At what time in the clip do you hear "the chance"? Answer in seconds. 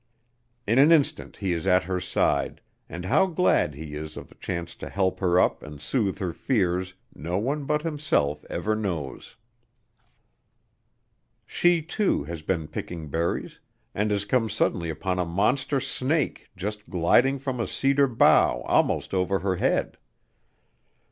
4.29-4.73